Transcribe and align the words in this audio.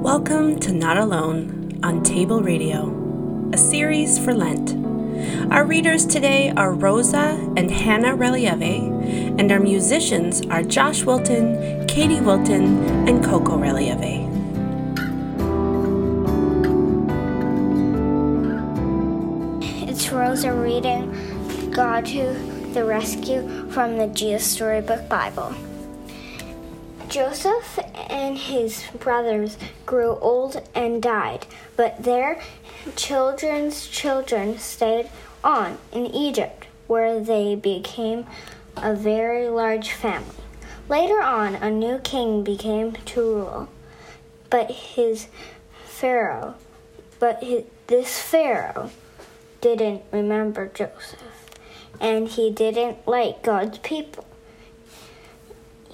Welcome 0.00 0.58
to 0.60 0.72
Not 0.72 0.96
Alone 0.96 1.78
on 1.82 2.02
Table 2.02 2.40
Radio, 2.40 3.50
a 3.52 3.58
series 3.58 4.18
for 4.18 4.32
Lent. 4.32 4.74
Our 5.52 5.66
readers 5.66 6.06
today 6.06 6.54
are 6.56 6.72
Rosa 6.72 7.38
and 7.54 7.70
Hannah 7.70 8.16
Relieve, 8.16 8.62
and 8.62 9.52
our 9.52 9.60
musicians 9.60 10.40
are 10.46 10.62
Josh 10.62 11.04
Wilton, 11.04 11.86
Katie 11.86 12.22
Wilton, 12.22 12.82
and 13.06 13.22
Coco 13.22 13.58
Relieve. 13.58 13.98
It's 19.86 20.10
Rosa 20.10 20.54
reading 20.54 21.70
God 21.72 22.06
to 22.06 22.32
the 22.72 22.86
Rescue 22.86 23.70
from 23.70 23.98
the 23.98 24.06
Jesus 24.06 24.46
Storybook 24.50 25.10
Bible. 25.10 25.54
Joseph 27.10 27.80
and 28.08 28.38
his 28.38 28.84
brothers 29.00 29.58
grew 29.84 30.16
old 30.20 30.62
and 30.76 31.02
died, 31.02 31.44
but 31.76 32.04
their 32.04 32.40
children's 32.94 33.88
children 33.88 34.56
stayed 34.58 35.10
on 35.42 35.78
in 35.90 36.06
Egypt, 36.06 36.68
where 36.86 37.18
they 37.18 37.56
became 37.56 38.26
a 38.76 38.94
very 38.94 39.48
large 39.48 39.90
family. 39.90 40.36
Later 40.88 41.20
on, 41.20 41.56
a 41.56 41.68
new 41.68 41.98
king 41.98 42.44
became 42.44 42.92
to 42.92 43.20
rule, 43.20 43.68
but 44.48 44.70
his 44.70 45.26
Pharaoh, 45.84 46.54
but 47.18 47.42
his, 47.42 47.64
this 47.88 48.20
Pharaoh 48.20 48.88
didn't 49.60 50.02
remember 50.12 50.68
Joseph, 50.68 51.50
and 51.98 52.28
he 52.28 52.52
didn't 52.52 53.04
like 53.08 53.42
God's 53.42 53.78
people 53.78 54.24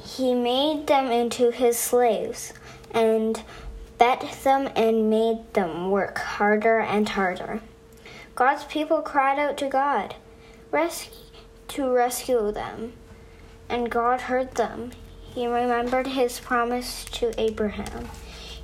he 0.07 0.35
made 0.35 0.87
them 0.87 1.11
into 1.11 1.51
his 1.51 1.77
slaves 1.77 2.53
and 2.93 3.43
bet 3.99 4.21
them 4.45 4.71
and 4.77 5.11
made 5.11 5.53
them 5.55 5.91
work 5.91 6.19
harder 6.19 6.79
and 6.79 7.09
harder. 7.09 7.61
God's 8.35 8.65
people 8.65 9.03
cried 9.03 9.39
out 9.39 9.57
to 9.59 9.69
God 9.69 10.15
to 11.69 11.91
rescue 11.91 12.53
them, 12.53 12.93
and 13.69 13.91
God 13.91 14.23
heard 14.23 14.55
them. 14.55 14.93
He 15.35 15.47
remembered 15.47 16.07
his 16.07 16.39
promise 16.39 17.05
to 17.13 17.39
Abraham. 17.41 18.09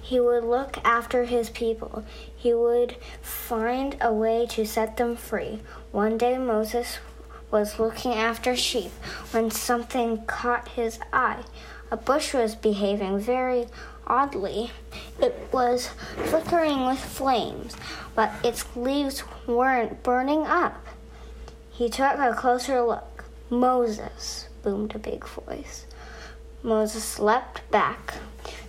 He 0.01 0.21
would 0.21 0.45
look 0.45 0.79
after 0.85 1.25
his 1.25 1.51
people. 1.51 2.05
He 2.37 2.53
would 2.53 2.97
find 3.23 3.97
a 4.01 4.13
way 4.13 4.47
to 4.51 4.67
set 4.67 4.97
them 4.97 5.17
free. 5.17 5.61
One 5.91 6.19
day 6.19 6.39
Moses 6.39 6.99
was 7.53 7.79
looking 7.79 8.15
after 8.15 8.57
sheep 8.57 8.91
when 9.31 9.51
something 9.51 10.25
caught 10.25 10.69
his 10.69 10.99
eye. 11.13 11.45
A 11.93 11.97
bush 11.97 12.33
was 12.35 12.57
behaving 12.57 13.21
very 13.21 13.67
oddly. 14.07 14.71
It 15.21 15.49
was 15.53 15.91
flickering 16.25 16.87
with 16.87 16.99
flames, 16.99 17.77
but 18.15 18.33
its 18.43 18.65
leaves 18.75 19.23
weren't 19.47 20.03
burning 20.03 20.47
up. 20.47 20.87
He 21.71 21.89
took 21.89 22.19
a 22.19 22.35
closer 22.35 22.81
look. 22.83 23.25
Moses, 23.51 24.49
boomed 24.63 24.95
a 24.95 24.99
big 24.99 25.27
voice. 25.29 25.87
Moses 26.63 27.19
leapt 27.19 27.69
back. 27.71 28.15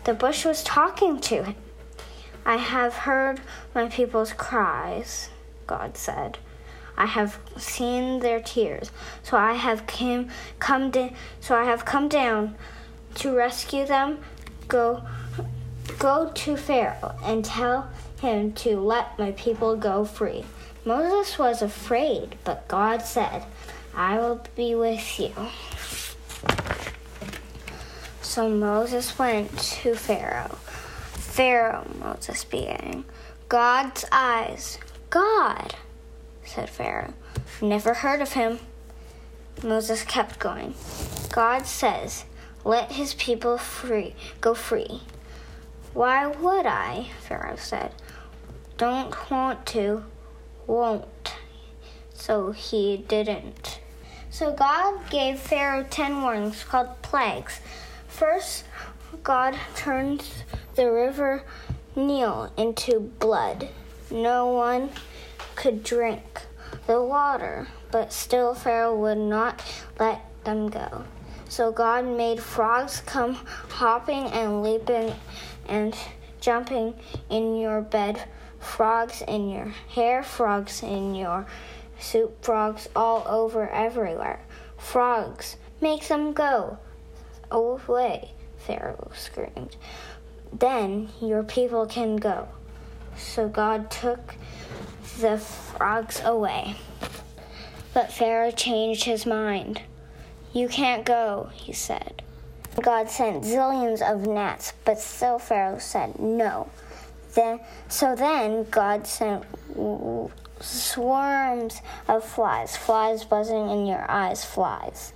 The 0.04 0.14
bush 0.14 0.46
was 0.46 0.64
talking 0.64 1.20
to 1.22 1.44
him. 1.44 1.56
I 2.46 2.58
have 2.58 2.94
heard 2.94 3.40
my 3.74 3.88
people's 3.88 4.34
cries, 4.34 5.30
God 5.68 5.96
said. 5.96 6.38
I 6.98 7.06
have 7.06 7.40
seen 7.58 8.20
their 8.20 8.40
tears. 8.40 8.92
So 9.24 9.38
I 9.38 9.54
have 9.54 9.88
came 9.88 10.30
come 10.60 10.92
da- 10.92 11.14
so 11.40 11.56
I 11.56 11.64
have 11.66 11.86
come 11.86 12.08
down 12.08 12.56
to 13.16 13.36
rescue 13.36 13.86
them. 13.86 14.20
Go 14.68 15.04
go 16.00 16.32
to 16.34 16.58
Pharaoh 16.58 17.16
and 17.24 17.44
tell 17.44 17.90
him 18.22 18.54
to 18.54 18.80
let 18.80 19.18
my 19.20 19.32
people 19.32 19.76
go 19.76 20.06
free. 20.06 20.46
Moses 20.86 21.38
was 21.38 21.62
afraid, 21.62 22.36
but 22.44 22.68
God 22.68 23.02
said, 23.02 23.44
I 23.96 24.18
will 24.18 24.42
be 24.56 24.76
with 24.76 25.20
you. 25.20 25.34
So 28.22 28.50
Moses 28.50 29.18
went 29.20 29.58
to 29.60 29.96
Pharaoh. 29.96 30.58
Pharaoh, 31.14 31.88
Moses 32.00 32.44
began. 32.44 33.06
God's 33.50 34.06
eyes. 34.12 34.80
God 35.10 35.76
said 36.46 36.70
Pharaoh. 36.70 37.14
Never 37.62 37.94
heard 37.94 38.22
of 38.22 38.34
him. 38.34 38.60
Moses 39.64 40.04
kept 40.04 40.40
going. 40.40 40.74
God 41.32 41.66
says, 41.66 42.26
Let 42.64 42.92
his 42.92 43.14
people 43.14 43.58
free 43.58 44.16
go 44.42 44.54
free. 44.54 45.02
Why 45.94 46.28
would 46.28 46.66
I? 46.66 47.08
Pharaoh 47.22 47.56
said. 47.56 47.92
Don't 48.78 49.16
want 49.30 49.66
to, 49.68 50.04
won't. 50.66 51.36
So 52.14 52.52
he 52.52 52.98
didn't. 52.98 53.80
So 54.30 54.52
God 54.52 55.10
gave 55.12 55.40
Pharaoh 55.40 55.86
ten 55.90 56.22
warnings 56.22 56.64
called 56.64 57.02
plagues. 57.04 57.60
First, 58.08 58.66
God 59.22 59.56
turned 59.76 60.26
the 60.76 60.92
river 60.92 61.44
Nile 61.96 62.52
into 62.58 63.00
blood. 63.00 63.70
No 64.10 64.48
one 64.48 64.90
could 65.56 65.84
drink 65.84 66.42
the 66.88 67.02
water, 67.02 67.68
but 67.92 68.12
still 68.12 68.54
Pharaoh 68.54 68.96
would 68.96 69.18
not 69.18 69.64
let 70.00 70.22
them 70.44 70.70
go. 70.70 71.04
So 71.50 71.72
God 71.72 72.06
made 72.06 72.42
frogs 72.42 73.02
come 73.06 73.34
hopping 73.34 74.26
and 74.26 74.64
leaping 74.64 75.14
and 75.68 75.96
jumping 76.42 76.96
in 77.30 77.58
your 77.58 77.82
bed, 77.82 78.24
frogs 78.60 79.22
in 79.28 79.50
your 79.50 79.74
hair, 79.90 80.24
frogs 80.24 80.82
in 80.84 81.16
your 81.16 81.46
soup, 82.00 82.44
frogs 82.44 82.90
all 82.96 83.24
over 83.28 83.70
everywhere. 83.70 84.42
Frogs, 84.78 85.58
make 85.80 86.08
them 86.08 86.34
go 86.34 86.78
away, 87.52 88.32
Pharaoh 88.58 89.12
screamed. 89.16 89.76
Then 90.52 91.10
your 91.22 91.44
people 91.44 91.86
can 91.86 92.18
go. 92.18 92.48
So 93.16 93.48
God 93.48 93.90
took 93.90 94.36
the 95.20 95.38
frogs 95.38 96.22
away. 96.24 96.76
But 97.94 98.12
Pharaoh 98.12 98.52
changed 98.52 99.04
his 99.04 99.26
mind. 99.26 99.82
You 100.54 100.68
can't 100.68 101.06
go, 101.06 101.50
he 101.54 101.74
said. 101.74 102.22
God 102.82 103.10
sent 103.10 103.44
zillions 103.44 104.02
of 104.02 104.26
gnats, 104.26 104.74
but 104.84 105.00
still 105.00 105.38
Pharaoh 105.38 105.78
said 105.78 106.20
no. 106.20 106.70
Then, 107.36 107.60
so 107.88 108.16
then 108.16 108.66
God 108.70 109.06
sent 109.06 109.44
swarms 110.60 111.82
of 112.08 112.24
flies, 112.24 112.76
flies 112.78 113.24
buzzing 113.24 113.70
in 113.70 113.86
your 113.86 114.10
eyes, 114.10 114.46
flies. 114.46 115.14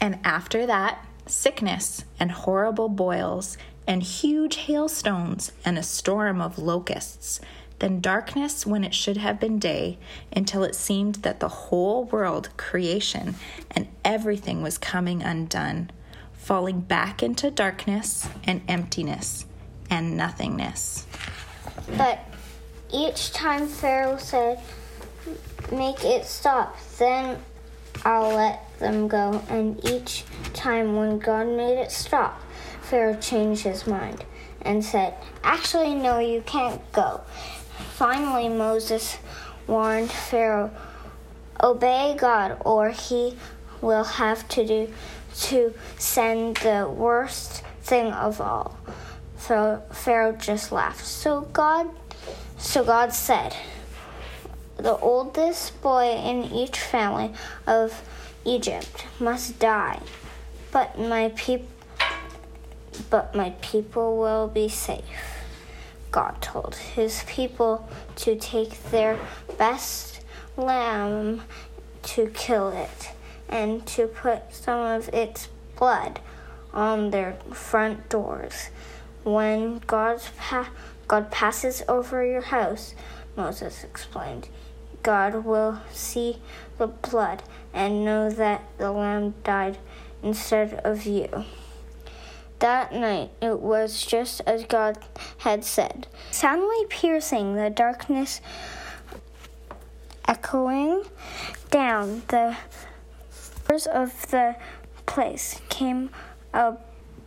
And 0.00 0.18
after 0.24 0.66
that, 0.66 1.04
sickness 1.26 2.04
and 2.18 2.30
horrible 2.30 2.88
boils 2.88 3.56
and 3.86 4.02
huge 4.02 4.56
hailstones 4.56 5.52
and 5.64 5.78
a 5.78 5.82
storm 5.82 6.40
of 6.40 6.58
locusts 6.58 7.40
then 7.80 8.00
darkness 8.00 8.64
when 8.64 8.84
it 8.84 8.94
should 8.94 9.16
have 9.16 9.40
been 9.40 9.58
day, 9.58 9.98
until 10.32 10.62
it 10.62 10.74
seemed 10.74 11.16
that 11.16 11.40
the 11.40 11.48
whole 11.48 12.04
world, 12.04 12.48
creation, 12.56 13.34
and 13.70 13.88
everything 14.04 14.62
was 14.62 14.78
coming 14.78 15.22
undone, 15.22 15.90
falling 16.34 16.80
back 16.80 17.22
into 17.22 17.50
darkness 17.50 18.28
and 18.44 18.62
emptiness 18.68 19.44
and 19.90 20.16
nothingness. 20.16 21.06
But 21.96 22.20
each 22.92 23.32
time 23.32 23.66
Pharaoh 23.66 24.18
said, 24.18 24.60
Make 25.72 26.04
it 26.04 26.24
stop, 26.24 26.76
then 26.98 27.38
I'll 28.04 28.34
let 28.34 28.78
them 28.78 29.08
go. 29.08 29.42
And 29.48 29.82
each 29.84 30.24
time 30.52 30.96
when 30.96 31.18
God 31.18 31.46
made 31.46 31.78
it 31.78 31.92
stop, 31.92 32.40
Pharaoh 32.82 33.16
changed 33.16 33.62
his 33.62 33.86
mind 33.86 34.24
and 34.62 34.84
said, 34.84 35.14
Actually, 35.44 35.94
no, 35.94 36.18
you 36.18 36.42
can't 36.42 36.80
go. 36.92 37.20
Finally, 37.94 38.48
Moses 38.48 39.18
warned 39.66 40.10
Pharaoh, 40.10 40.70
Obey 41.62 42.16
God, 42.18 42.56
or 42.64 42.90
he 42.90 43.36
will 43.80 44.04
have 44.04 44.48
to 44.48 44.66
do 44.66 44.92
to 45.42 45.74
send 45.98 46.56
the 46.58 46.88
worst 46.88 47.62
thing 47.82 48.12
of 48.12 48.40
all. 48.40 48.78
So 49.38 49.82
Pharaoh 49.90 50.32
just 50.32 50.72
laughed. 50.72 51.04
So 51.04 51.42
God 51.52 51.88
so 52.60 52.84
God 52.84 53.14
said, 53.14 53.56
The 54.76 54.96
oldest 54.98 55.80
boy 55.80 56.10
in 56.10 56.44
each 56.44 56.78
family 56.78 57.32
of 57.66 58.02
Egypt 58.44 59.06
must 59.18 59.58
die, 59.58 60.00
but 60.70 60.98
my 60.98 61.32
people 61.36 61.68
but 63.08 63.34
my 63.34 63.50
people 63.62 64.18
will 64.18 64.46
be 64.46 64.68
safe. 64.68 65.39
God 66.10 66.40
told 66.42 66.74
his 66.74 67.22
people 67.26 67.88
to 68.16 68.36
take 68.36 68.82
their 68.90 69.18
best 69.58 70.20
lamb 70.56 71.42
to 72.02 72.26
kill 72.28 72.70
it 72.70 73.12
and 73.48 73.86
to 73.86 74.06
put 74.06 74.54
some 74.54 74.80
of 74.80 75.08
its 75.10 75.48
blood 75.76 76.20
on 76.72 77.10
their 77.10 77.36
front 77.52 78.08
doors. 78.08 78.70
When 79.24 79.78
God's 79.86 80.30
pa- 80.36 80.70
God 81.08 81.30
passes 81.30 81.82
over 81.88 82.24
your 82.24 82.40
house, 82.42 82.94
Moses 83.36 83.84
explained. 83.84 84.48
God 85.02 85.44
will 85.44 85.80
see 85.92 86.38
the 86.78 86.86
blood 86.86 87.42
and 87.72 88.04
know 88.04 88.30
that 88.30 88.62
the 88.78 88.92
lamb 88.92 89.34
died 89.44 89.78
instead 90.22 90.74
of 90.84 91.04
you. 91.04 91.44
That 92.60 92.92
night 92.92 93.30
it 93.40 93.58
was 93.60 94.04
just 94.04 94.42
as 94.46 94.64
God 94.64 94.98
had 95.38 95.64
said. 95.64 96.06
Soundly 96.30 96.86
piercing 96.88 97.54
the 97.54 97.70
darkness, 97.70 98.40
echoing 100.28 101.02
down 101.70 102.22
the 102.28 102.56
doors 103.66 103.86
of 103.86 104.30
the 104.30 104.56
place 105.06 105.60
came 105.68 106.10
a 106.52 106.76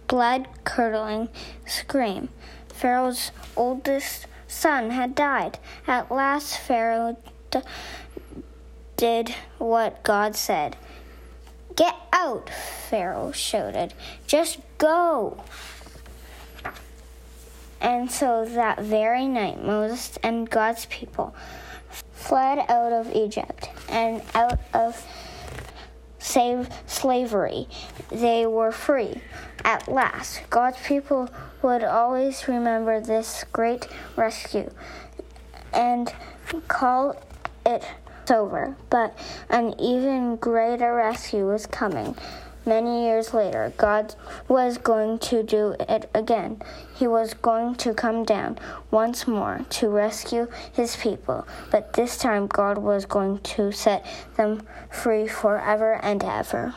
blood 0.08 0.48
curdling 0.66 1.30
scream. 1.66 2.30
Pharaoh's 2.68 3.32
oldest 3.56 4.28
son 4.48 4.92
had 4.92 5.16
died. 5.16 5.58
At 5.88 6.12
last, 6.12 6.58
Pharaoh 6.60 7.18
d- 7.50 7.62
did 8.98 9.34
what 9.58 10.04
God 10.04 10.36
said. 10.36 10.76
Get 11.76 11.96
out, 12.12 12.50
Pharaoh 12.50 13.32
shouted. 13.32 13.94
Just 14.28 14.60
go. 14.78 15.44
And 17.82 18.10
so 18.10 18.46
that 18.46 18.80
very 18.80 19.28
night, 19.28 19.64
Moses 19.64 20.18
and 20.24 20.50
God's 20.50 20.86
people 20.86 21.36
fled 22.14 22.60
out 22.70 22.94
of 22.94 23.14
Egypt 23.14 23.70
and 23.90 24.22
out 24.34 24.60
of 24.74 25.06
save 26.20 26.70
slavery. 26.88 27.68
They 28.10 28.46
were 28.46 28.72
free. 28.72 29.22
At 29.66 29.88
last, 29.88 30.42
God's 30.50 30.78
people 30.86 31.30
would 31.62 31.84
always 31.84 32.48
remember 32.48 33.02
this 33.02 33.44
great 33.52 33.88
rescue 34.16 34.70
and 35.74 36.14
call 36.68 37.22
it 37.66 37.86
over. 38.32 38.76
But 38.90 39.18
an 39.50 39.74
even 39.80 40.36
greater 40.38 40.96
rescue 40.96 41.48
was 41.48 41.66
coming. 41.66 42.16
Many 42.66 43.04
years 43.04 43.34
later, 43.34 43.74
God 43.76 44.16
was 44.48 44.78
going 44.78 45.20
to 45.20 45.44
do 45.44 45.76
it 45.82 46.10
again. 46.16 46.62
He 46.96 47.08
was 47.08 47.34
going 47.34 47.76
to 47.76 47.94
come 47.94 48.24
down 48.24 48.58
once 48.90 49.28
more 49.28 49.66
to 49.72 49.90
rescue 49.90 50.48
his 50.72 50.96
people. 50.96 51.46
But 51.72 51.92
this 51.94 52.18
time, 52.18 52.48
God 52.48 52.78
was 52.78 53.06
going 53.06 53.40
to 53.40 53.74
set 53.74 54.06
them 54.38 54.66
free 54.90 55.28
forever 55.28 56.00
and 56.02 56.24
ever. 56.24 56.74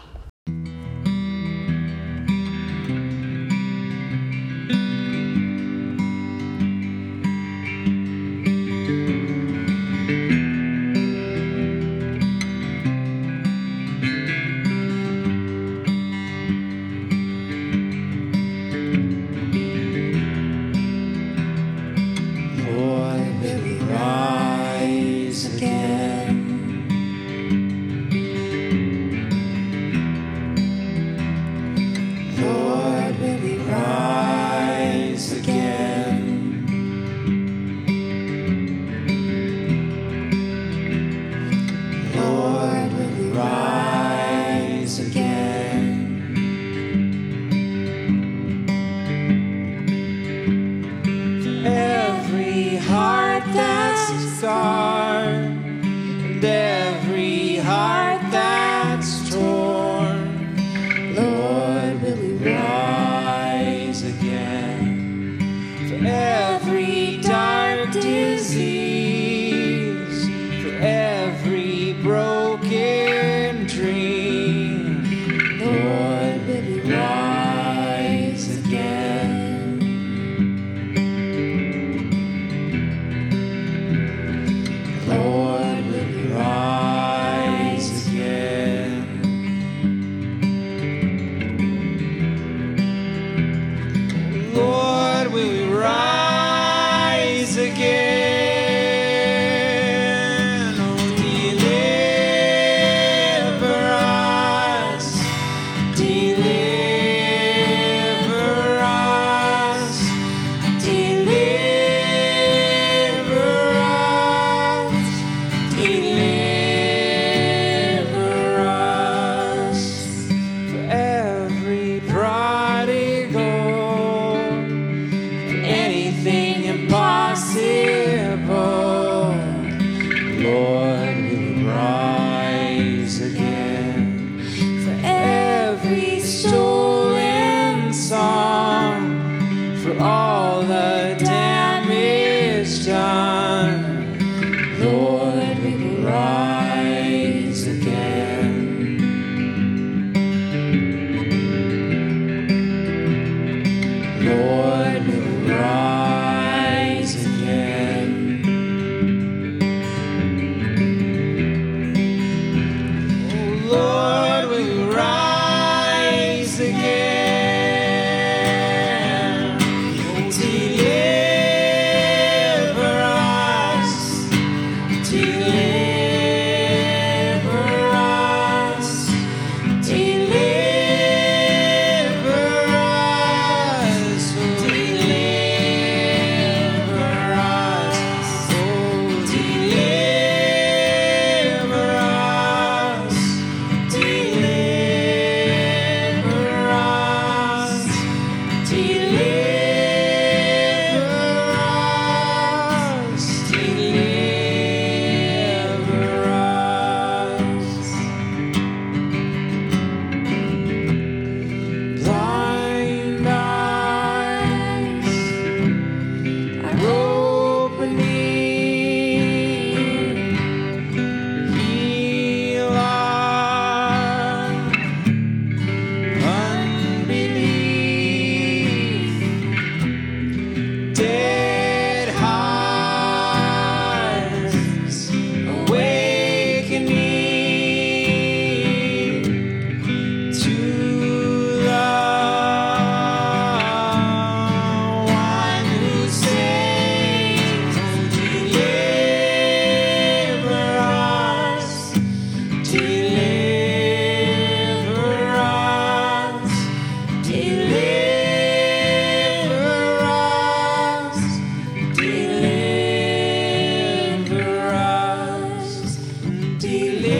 delay. 266.58 267.15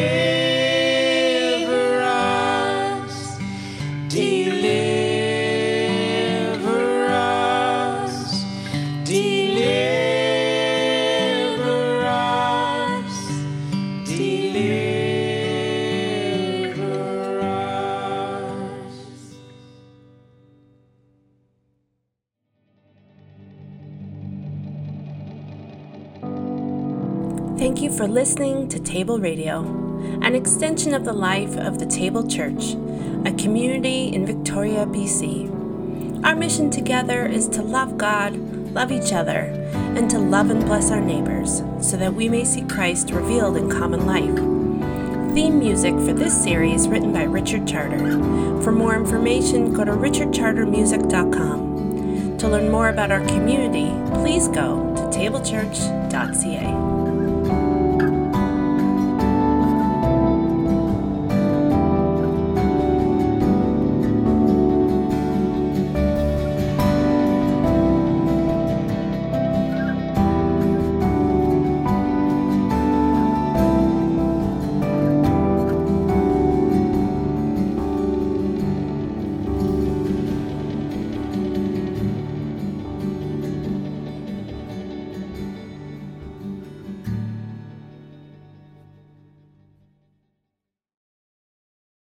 Thank 27.59 27.81
you 27.81 27.91
for 27.91 28.07
listening 28.07 28.69
to 28.69 28.79
Table 28.79 29.19
Radio, 29.19 29.61
an 30.21 30.35
extension 30.35 30.93
of 30.93 31.07
the 31.07 31.15
life 31.15 31.57
of 31.57 31.79
the 31.79 31.87
Table 31.87 32.29
Church, 32.29 32.75
a 33.25 33.33
community 33.33 34.15
in 34.15 34.27
Victoria, 34.27 34.85
BC. 34.85 36.23
Our 36.23 36.37
mission 36.37 36.71
together 36.71 37.25
is 37.25 37.49
to 37.49 37.63
love 37.63 37.97
God, 37.97 38.37
love 38.75 38.93
each 38.93 39.15
other, 39.15 39.55
and 39.97 40.11
to 40.11 40.19
love 40.19 40.51
and 40.51 40.67
bless 40.67 40.91
our 40.91 41.01
neighbors 41.01 41.63
so 41.81 41.97
that 41.97 42.13
we 42.13 42.29
may 42.29 42.45
see 42.45 42.61
Christ 42.61 43.11
revealed 43.11 43.57
in 43.57 43.71
common 43.71 44.05
life. 44.05 44.37
Theme 45.35 45.59
music 45.59 45.95
for 45.95 46.13
this 46.13 46.39
series 46.43 46.89
written 46.89 47.11
by 47.11 47.23
Richard 47.23 47.67
Charter. 47.67 48.21
For 48.61 48.71
more 48.71 48.95
information, 48.95 49.73
go 49.73 49.83
to 49.83 49.93
richardchartermusic.com. 49.93 52.37
To 52.37 52.49
learn 52.49 52.71
more 52.71 52.91
about 52.91 53.11
our 53.11 53.25
community, 53.27 53.91
please 54.21 54.47
go 54.49 54.95
to 54.95 55.05
tablechurch.ca. 55.19 56.96